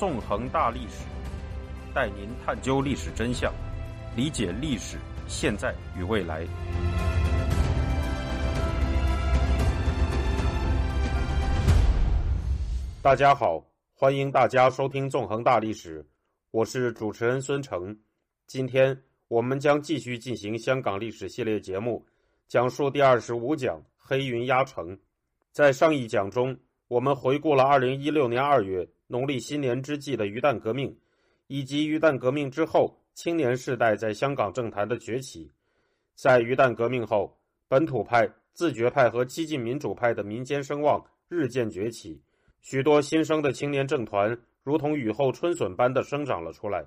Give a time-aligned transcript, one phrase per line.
[0.00, 1.04] 纵横大历史，
[1.94, 3.52] 带您探究历史真相，
[4.16, 4.96] 理解历史
[5.28, 6.46] 现在与未来。
[13.02, 13.62] 大家好，
[13.92, 16.02] 欢迎大家收听《纵横大历史》，
[16.50, 17.94] 我是主持人孙成。
[18.46, 18.98] 今天
[19.28, 22.02] 我们将继续进行香港历史系列节目，
[22.48, 24.98] 讲述第二十五讲“黑云压城”。
[25.52, 26.56] 在上一讲中，
[26.90, 30.92] 我们回顾了二零一六年二月农历新年之际的鱼蛋革命，
[31.46, 35.48] 以及鱼蛋革命之后青年世代在香港政坛的崛起。
[36.16, 37.32] 在鱼蛋革命后，
[37.68, 42.20] 本土派、自觉派和激进民主派的民间声望日渐崛起。
[42.60, 46.84] 许多新生的青年政团如同雨后春笋般的生长了出来。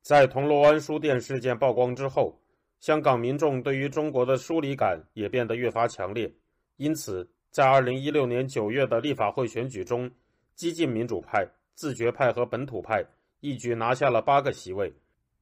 [0.00, 2.40] 在铜锣湾书店事件曝光之后，
[2.80, 6.32] 香港民众对于中国的疏离感也变得越发强烈。
[6.78, 10.10] 因此，在2016年9月的立法会选举中，
[10.54, 13.04] 激进民主派、自觉派和本土派
[13.40, 14.90] 一举拿下了八个席位。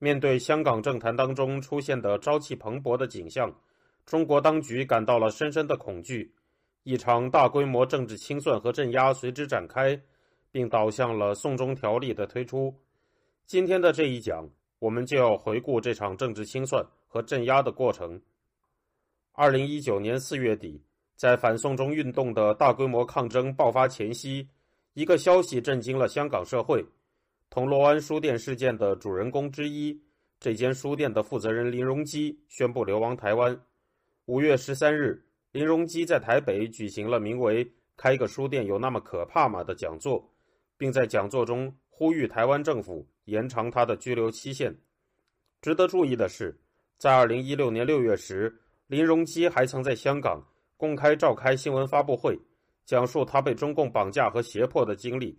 [0.00, 3.55] 面对香港政坛当中出现的朝气蓬勃的景象，
[4.05, 6.34] 中国当局感到了深深的恐惧。
[6.83, 10.00] 一场大规模政治清算和镇压随之展开，
[10.50, 12.74] 并导向了《送中条例》的推出。
[13.47, 14.48] 今天的这一讲，
[14.80, 18.20] 我们就要回顾这场政治清算和镇压的过程。
[19.33, 20.83] 二零一九年四月底，
[21.20, 24.48] 在反送中运动的大规模抗争爆发前夕，
[24.94, 26.82] 一个消息震惊了香港社会：
[27.50, 30.02] 铜锣湾书店事件的主人公之一，
[30.38, 33.54] 这间书店的负责人林荣基宣布流亡台湾。
[34.24, 35.22] 五月十三日。
[35.52, 40.27] 林荣基在台北举行了名为“开个书店有那么可怕吗”的讲座，
[40.78, 44.74] 并在讲座中呼吁台湾政府延长他的拘留期限。
[45.60, 46.58] 值得注意的是，
[46.96, 50.42] 在二零一六年六月时，林荣基还曾在香港
[50.81, 52.41] 公开召开新闻发布会，
[52.86, 55.39] 讲述他被中共绑架和胁迫的经历。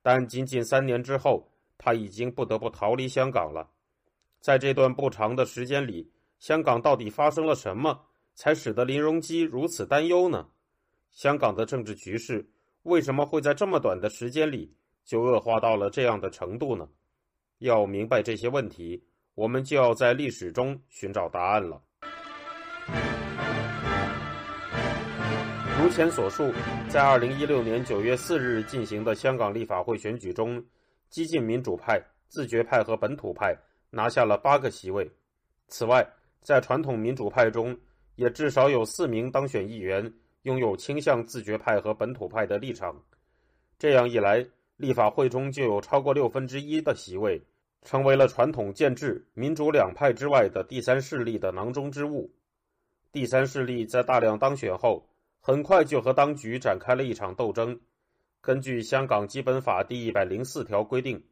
[0.00, 3.68] 但仅仅三年之后，他已经不得不逃离香港了。
[4.38, 6.08] 在这段不长的时间里，
[6.38, 8.00] 香港到底发生了什么？
[8.36, 10.46] 才使得林荣基如此担忧呢？
[11.10, 12.48] 香港的政治局势
[12.84, 14.72] 为什么会在这么短的时间里
[15.04, 16.88] 就恶化到了这样的程度呢？
[17.58, 19.02] 要明白这些问题，
[19.34, 21.82] 我们就要在历史中寻找答案了。
[25.78, 26.50] 如前所述，
[26.88, 30.64] 在二零一六年九月四日进行的香港立法会选举中，
[31.10, 33.54] 激进民主派、自觉派和本土派
[33.90, 35.08] 拿下了八个席位。
[35.68, 36.04] 此外，
[36.40, 37.78] 在传统民主派中，
[38.14, 40.10] 也至少有四名当选议员
[40.42, 42.98] 拥有倾向自觉派和本土派的立场，
[43.78, 44.44] 这样一来，
[44.78, 47.40] 立法会中就有超过六分之一的席位，
[47.82, 52.32] 成为了传统建制民主两派之外的第三势力的囊中之物。
[53.12, 55.06] 第三势力在大量当选后，
[55.46, 57.78] 很快就和当局展开了一场斗争。
[58.40, 61.22] 根据香港基本法第一百零四条规定，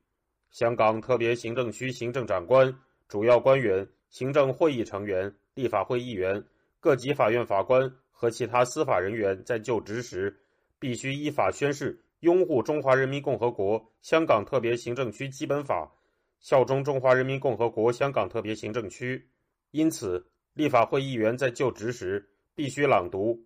[0.52, 2.72] 香港特别行政区行政长官、
[3.08, 6.40] 主要官员、行政会议成员、立法会议员。
[6.78, 10.32] 各级法院法官和其他司法人员在就职时，
[10.78, 15.90] 必须依法宣誓拥护中华人民共和国香港特别行政区基本法，
[16.38, 19.28] 效忠中华人民共和国香港特别行政区。
[19.72, 23.36] 因此，立法会议员在就职时必须朗读：“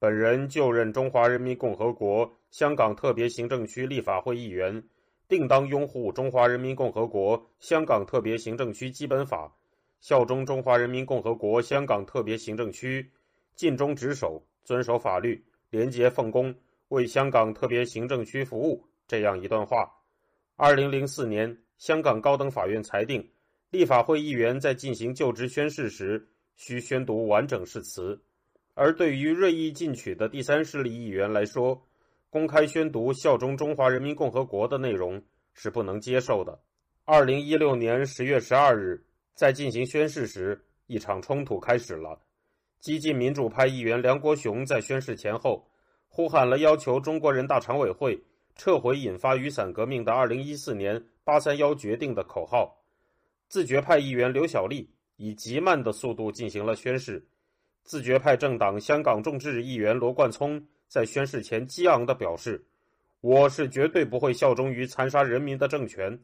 [0.00, 4.82] 本人就任中华人民共和国香港特别行政区立法会议员，
[5.26, 9.52] 定当拥护中华人民共和国香港特别行政区基本法。”
[10.00, 13.10] 效忠中华人民共和国香港特别行政区，
[13.56, 16.54] 尽忠职守，遵守法律，廉洁奉公，
[16.90, 18.80] 为香港特别行政区服务。
[19.08, 19.92] 这样一段话。
[20.54, 23.28] 二零零四年，香港高等法院裁定，
[23.70, 28.22] 立法会议员在进行就职宣誓时，需宣读完整誓词。
[28.78, 31.82] 而对于锐意进取的第三势力议员来说，
[32.30, 35.20] 公开宣读效忠中华人民共和国的内容
[35.52, 36.56] 是不能接受的。
[37.04, 39.04] 二零一六年十月十二日。
[39.34, 42.20] 在进行宣誓时，一场冲突开始了。
[42.80, 45.64] 激进民主派议员梁国雄在宣誓前后，
[46.08, 48.20] 呼喊了要求中国人大常委会
[48.56, 52.82] 撤回引发雨伞革命的二零一四年八三幺决定的口号。
[53.48, 57.24] 自觉派议员刘小丽以极慢的速度进行了宣誓。
[57.88, 62.62] 自觉派政党香港众志议员罗冠聪在宣誓前激昂地表示
[63.22, 66.20] ：“我是绝对不会效忠于残杀人民的政权，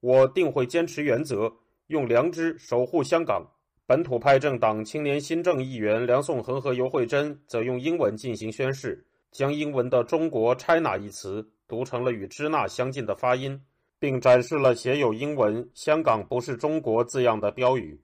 [0.00, 1.50] 我定会坚持原则。”
[1.88, 3.42] 用良知守护香港。
[3.86, 9.02] 本土派政党青年新政议员梁颂恒和尤惠珍则用英文进行宣誓，
[9.32, 13.58] 将英文的“中国 ”（China） 一词读成了与“支那”相近的发音，
[13.98, 17.98] 并展示了写有英文“香港不是中国”字样的标语。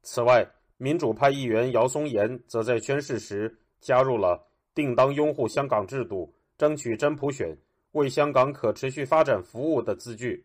[0.00, 7.56] 此外，民主派议员姚松炎则在宣誓时加入了“定当拥护香港制度，争取真普选，
[7.92, 10.44] 为香港可持续发展服务”的字句。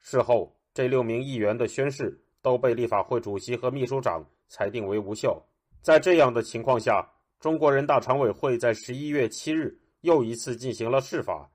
[0.00, 5.42] 事后，这六名议员的宣誓都被立法会主席和秘书长裁定为无效。
[5.80, 7.08] 在这样的情况下，
[7.40, 11.50] 中国人大常委会在十一月七日又一次进行了释法，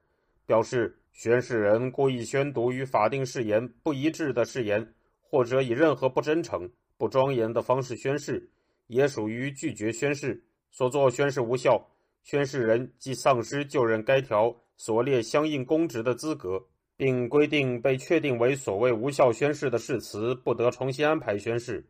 [0.45, 8.49] 表示宣誓人故意宣读与法定誓言不一致的誓言，或者以任何不真诚、不庄严的方式宣誓，
[8.87, 11.87] 也属于拒绝宣誓，所作宣誓无效，
[12.23, 16.65] 宣誓人即丧失就任该条所列相应公职的资格，
[16.95, 21.85] 并规定被确定为所谓无效宣誓的誓词不得重新安排宣誓。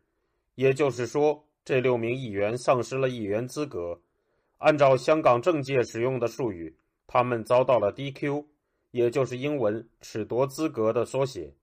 [0.56, 1.44] 也就是说。
[1.68, 4.00] 这六名议员丧失了议员资格，
[4.57, 6.74] 按照香港政界使用的术语，
[7.07, 8.45] 他们遭到了 DQ，
[8.92, 11.53] 也就是英文“褫夺资格”的缩写。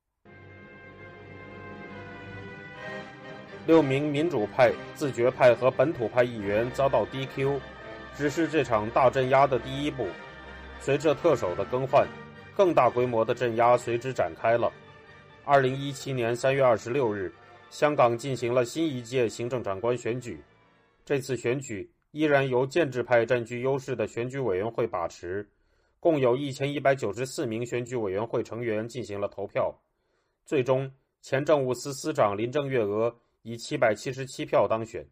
[3.66, 7.58] 六名民主派、自觉派和本土派议员遭到 DQ，
[8.16, 10.06] 只是这场大镇压的第一步。
[10.80, 12.06] 随着特首的更换，
[12.56, 14.72] 更大规模的镇压随之展开了。
[15.44, 17.32] 二零一七年三月二十六日。
[17.70, 20.40] 香港进行了新一届行政长官选举，
[21.04, 25.44] 这次选举依然由建制派占据优势的选举委员会把持，
[25.98, 29.74] 共有一千一百九十四名选举委员会成员进行了投票，
[30.46, 30.88] 最终
[31.20, 33.12] 前政务司司长林郑月娥
[33.44, 35.06] 以七百七十七票当选。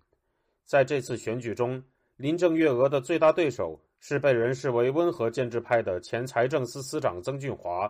[0.65, 1.81] 在这次选举中，
[2.17, 7.89] 林郑月娥的最大对手是被人视为温和建制派的前财政司司长曾俊华，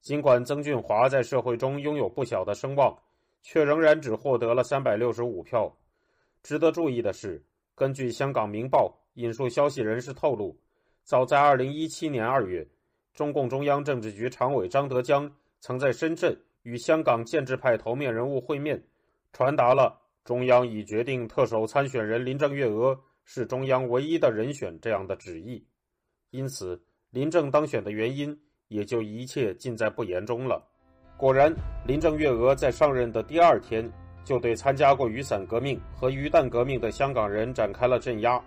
[0.00, 2.98] 尽管曾俊华在社会中拥有不小的声望。
[3.46, 5.70] 却仍然只获得了三百六十五票。
[6.42, 7.44] 值得注意的是，
[7.74, 10.56] 根据香港《明报》引述消息人士透露，
[11.02, 12.66] 早在二零一七年二月，
[13.12, 15.30] 中共中央政治局常委张德江
[15.60, 18.82] 曾在深圳与香港建制派头面人物会面，
[19.34, 25.66] 传达了中央已决定特首参选人林郑月娥是中央唯一的人选这样的旨意。
[26.30, 28.34] 因此，林郑当选的原因
[28.68, 30.64] 也就一切尽在不言中了。
[31.16, 31.52] 果然，
[31.84, 33.90] 林郑月娥在上任的第二天，
[34.24, 38.40] 就对参加过雨伞革命和鱼蛋革命的香港人展开了镇压。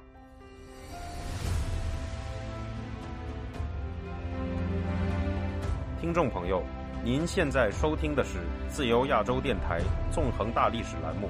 [5.99, 6.63] 听众朋友，
[7.07, 9.79] 您现在收听的是自由亚洲电台
[10.11, 11.29] 纵横大历史栏目，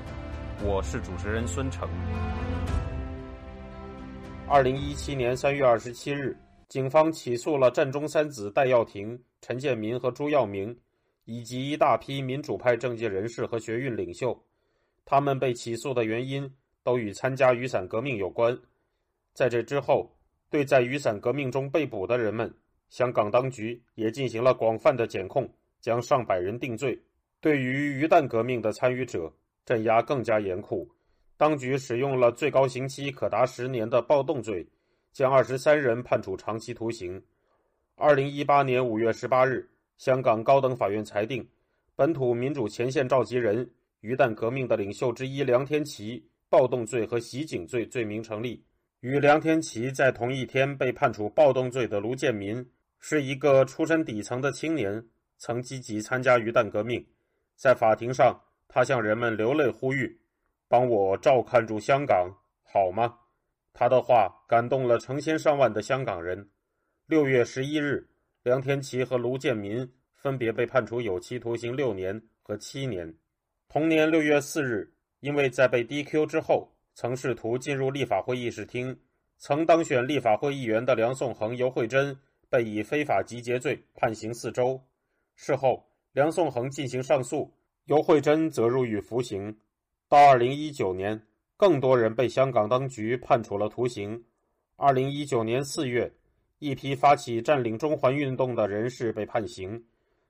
[0.65, 1.87] 我是主持人孙成。
[4.49, 6.35] 二零一七年三月二十七日，
[6.67, 10.75] 警方起诉了战中三子戴耀廷、陈建民和朱耀明。
[11.25, 14.35] 以及一大批民主派政界人士和学运领袖，
[15.05, 16.51] 他们被起诉的原因
[16.81, 18.57] 都与参加雨伞革命有关。
[19.31, 20.11] 在这之后，
[20.49, 22.51] 对在雨伞革命中被捕的人们，
[22.89, 25.47] 香港当局也进行了广泛的检控，
[25.87, 27.01] 将上百人定罪。
[27.39, 29.31] 对于鱼蛋革命的参与者，
[29.65, 30.85] 镇压更加严酷，
[31.37, 34.67] 当局使用了最高刑期可达十年的暴动罪，
[35.13, 37.23] 将二十三人判处长期徒刑。
[37.95, 39.65] 二零一八年五月十八日。
[39.95, 41.47] 香港高等法院裁定，
[41.95, 43.67] 本土民主前线召集人、
[44.01, 48.61] 鱼蛋革命的领袖之一梁天琦暴动罪和袭警罪罪名成立。
[48.99, 52.63] 与梁天琦在同一天被判处暴动罪的卢建民，
[52.99, 55.03] 是一个出身底层的青年，
[55.37, 57.05] 曾积极参加鱼蛋革命。
[57.55, 60.19] 在法庭上，他向人们流泪呼吁
[60.67, 62.29] ：“帮我照看住香港，
[62.63, 63.17] 好吗？”
[63.73, 66.49] 他的话感动了成千上万的香港人。
[67.05, 68.07] 六月十一日。
[68.43, 73.13] 梁天琦和卢建民分别被判处有期徒刑六年和七年。
[73.67, 74.89] 同年六月四日，
[75.19, 78.97] 因为在被 DQ 之后，曾试图进入立法会议事厅、
[79.37, 82.17] 曾当选立法会议员的梁颂恒、尤惠珍
[82.49, 84.81] 被以非法集结罪判刑四周。
[85.37, 87.49] 事后，梁颂恒进行上诉，
[87.85, 89.57] 尤惠珍则入狱服刑。
[90.09, 91.21] 到二零一九年，
[91.55, 94.21] 更多人被香港当局判处了徒刑。
[94.75, 96.11] 二零一九年四月。
[96.59, 99.79] 一批发起占领中环运动的人士被判刑，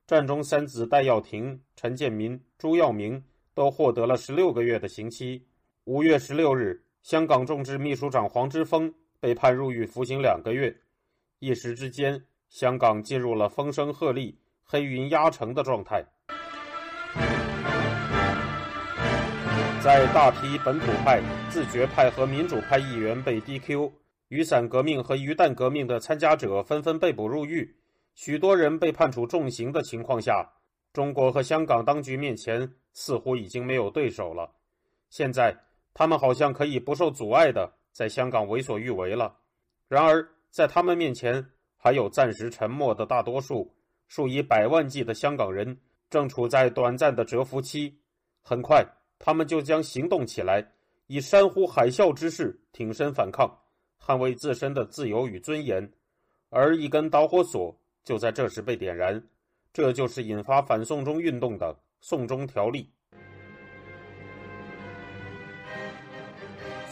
[0.06, 3.24] 战中三子戴耀廷、陈建民、朱耀明
[3.54, 5.42] 都获得了十六个月的刑期。
[5.86, 10.76] 五月十六日，香港众志秘书长黄之锋被判入狱服刑两个月。
[11.40, 14.36] 一时之间，香港进入了风声鹤唳、
[14.70, 16.04] 黑云压城的状态。
[19.82, 23.90] 在大批本土派、自觉派和民主派议员被 DQ。
[24.28, 27.78] 雨伞革命和鱼蛋革命的参加者纷纷被捕入狱，
[28.14, 30.52] 许多人被判处重刑的情况下，
[30.92, 34.52] 中国和香港当局面前似乎已经没有对手了。
[35.10, 35.56] 现在，
[35.94, 39.34] 他们好像可以不受阻碍的在香港为所欲为了。
[39.88, 41.46] 然而，在他们面前，
[41.78, 43.74] 还有暂时沉默的大多数，
[44.08, 45.78] 数以百万计的香港人
[46.10, 48.00] 正处在短暂的蛰伏期。
[48.42, 48.86] 很快，
[49.20, 50.66] 他们就将行动起来，
[51.08, 53.54] 以山呼海啸之势挺身反抗。
[54.00, 55.92] 捍卫自身的自由与尊严，
[56.50, 59.22] 而一根导火索就在这时被点燃。
[59.74, 62.90] 这就是引发反送中运动的《送中条例》。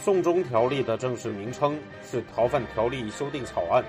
[0.02, 3.82] 送中条例》的正式名称是《逃犯条例修订草案》，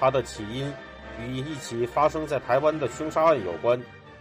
[0.00, 0.72] 它的起因
[1.20, 3.80] 与一起发生在台湾的凶杀案有关。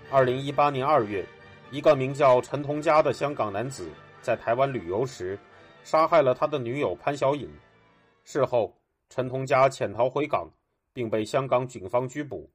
[0.10, 1.26] 二零一八年二月，
[1.72, 3.90] 一个名叫陈同佳的香港男子
[4.22, 5.38] 在台湾旅游时，
[5.84, 7.50] 杀害了他的女友潘小颖。
[8.24, 8.76] 事后，
[9.10, 10.50] 陈同佳潜逃回港，
[10.94, 12.50] 并被香港警方拘捕。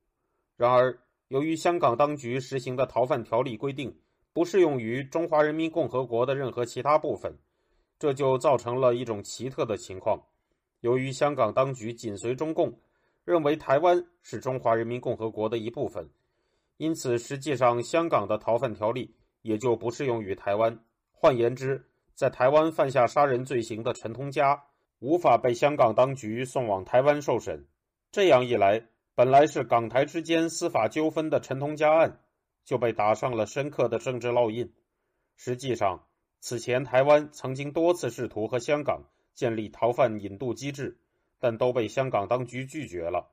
[0.57, 0.97] 然而，
[1.29, 3.95] 由于香港当局实行的逃犯条例规定
[4.33, 7.37] 不适用于中华人民共和国的任何其他部分，
[7.99, 10.23] 这就造成了一种奇特的情况：
[10.81, 12.73] 由于香港当局紧随中共，
[13.29, 16.09] 认为台湾是中华人民共和国的一部分，
[16.79, 20.81] 因此实际上香港的逃犯条例也就不适用于台湾。
[21.13, 24.65] 换言之，在台湾犯下杀人罪行的陈同佳
[25.01, 27.67] 无法被香港当局送往台湾受审。
[28.11, 32.21] 这样一来，本来是港台之间司法纠纷的陈同佳案，
[32.65, 34.73] 就被打上了深刻的政治烙印。
[35.37, 36.07] 实际上，
[36.41, 39.03] 此前台湾曾经多次试图和香港
[39.35, 40.97] 建立逃犯引渡机制，
[41.39, 43.29] 但都被香港当局拒绝了。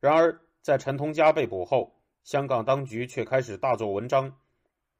[0.00, 4.36] 然而，在陈同佳被捕后，香港当局却开始大做文章。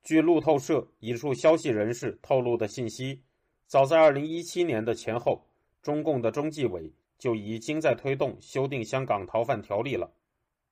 [0.03, 3.23] 据路透社引述消息人士透露的信息，
[3.67, 5.47] 早在2017年的前后，
[5.83, 6.93] 中共的中纪委。
[7.17, 10.13] 就已经在推动修订香港逃犯条例了。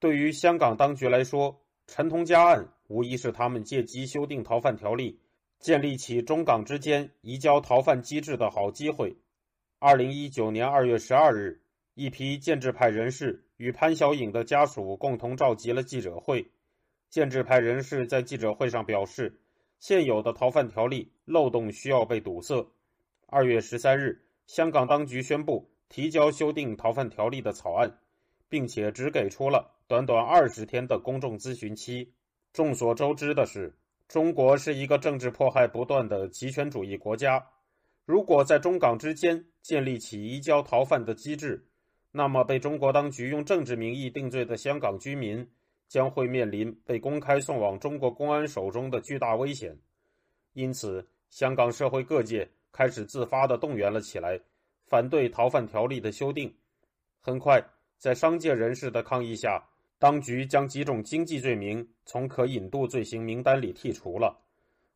[0.00, 5.18] 对于香港当局来说，陈同佳案无疑是他们借机修订逃犯条例、
[5.60, 9.16] 建立起中港之间移交逃犯机制的好机会。
[9.78, 11.61] 二零一九年二月十二日，
[11.94, 16.50] 一批建制派人士与潘小颖的家属共同召集了记者会。
[17.10, 19.40] 建制派人士在记者会上表示，
[19.78, 22.66] 现有的逃犯条例漏洞需要被堵塞。
[23.26, 25.68] 二月十三日，香港当局宣布。
[25.88, 27.98] 提交修订逃犯条例的草案，
[28.48, 32.14] 并且只给出了短短二十天的公众咨询期。
[32.54, 33.76] 众所周知的是，
[34.08, 37.46] 中国是一个政治迫害不断的极权主义国家。
[38.06, 41.66] 如果在中港之间建立起移交逃犯的机制，
[42.12, 45.44] 那么被中国当局用政治名义定罪的香港居民
[45.88, 49.76] 将会面临被公开送往中国公安手中的巨大危险。
[50.52, 54.38] 因此，香港社会各界开始自发地动员了起来。
[54.84, 56.54] 反对逃犯条例的修订，
[57.18, 57.64] 很快
[57.96, 59.66] 在商界人士的抗议下，
[59.98, 64.38] 当局将几种经济罪名从可引渡罪行名单里剔除了。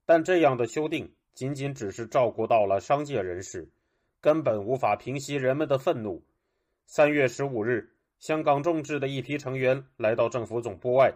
[0.04, 3.66] 但这样的修订仅仅只是照顾到了商界人士，
[4.20, 6.22] 根本无法平息人们的愤怒。
[6.86, 11.12] 三月十五日，香港众志的一批成员来到政府总部外，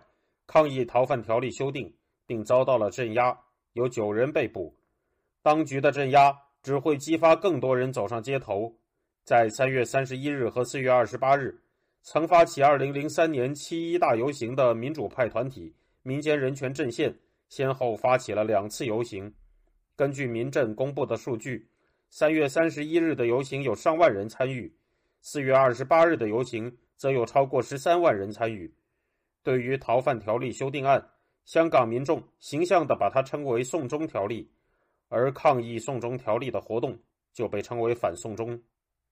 [0.47, 1.95] 抗议逃犯条例修订，
[2.27, 3.39] 并遭到了镇压，
[3.73, 4.77] 有九人被捕。
[5.43, 6.37] 当局的镇压。
[6.63, 8.77] 只会激发更多人走上街头。
[9.25, 11.59] 在三月三十一日和四月二十八日，
[12.03, 19.33] 曾发起二零零三年七一大游行的民主派团体民间人权阵线，先后发起了两次游行。
[19.97, 21.67] 根据民阵公布的数据，
[22.11, 24.71] 三月三十一日的游行有上万人参与，
[25.21, 28.73] 四月二十八日的游行则有超过十三万人参与。
[29.43, 31.07] 对于逃犯条例修订案，
[31.45, 34.51] 香港民众形象地把它称为“送中条例”。
[35.09, 36.97] 而抗议送中条例的活动
[37.33, 38.61] 就被称为反送中。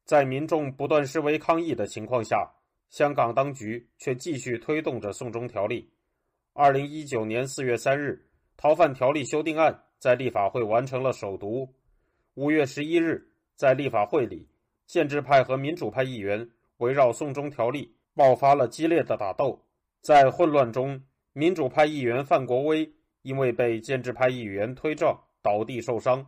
[0.05, 2.49] 在民众不断示威抗议的情况下，
[2.88, 5.91] 香港当局却继续推动着送中条例。
[6.53, 8.25] 二零一九年四月三日，
[8.57, 11.69] 逃犯条例修订案在立法会完成了首读。
[12.35, 14.49] 五月十一日，在立法会里，
[14.88, 19.64] 建制派和民主派议员围绕送中条例爆发了激烈的打斗。
[20.00, 21.00] 在混乱中，
[21.33, 22.92] 民主派议员范国威
[23.23, 25.16] 因为被建制派议员推撞。
[25.40, 26.26] 倒地受伤，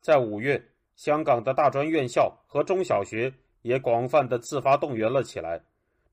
[0.00, 0.60] 在五月，
[0.96, 5.60] 香港的大专院校和中小学也广泛的自发动员了起来，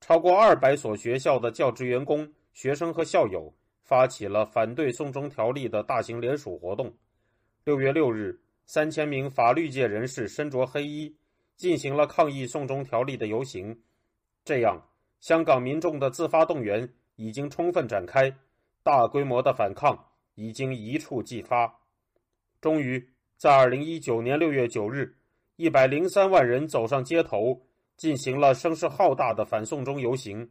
[0.00, 3.52] 超过二百所学校的教职员工、学生和校友
[3.82, 6.92] 发起了反对送中条例的大型联署活动。
[7.64, 11.16] 六月六日，三千名法律界人士身着黑衣，
[11.56, 13.80] 进行了抗议送中条例的游行。
[14.44, 14.80] 这样，
[15.20, 18.32] 香港民众的自发动员已经充分展开，
[18.82, 19.98] 大规模的反抗
[20.34, 21.80] 已经一触即发。
[22.60, 25.16] 终于，在二零一九年六月九日，
[25.56, 27.60] 一百零三万人走上街头，
[27.96, 30.48] 进行了声势浩大的反送中游行。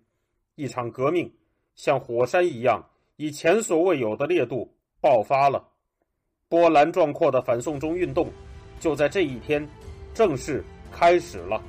[0.56, 1.32] 一场革命
[1.76, 2.84] 像火山一样，
[3.18, 5.68] 以前所未有的烈度爆发了。
[6.48, 8.32] 波澜壮阔的反送中运动，
[8.80, 9.68] 就在这一天
[10.14, 11.62] 正式开始了。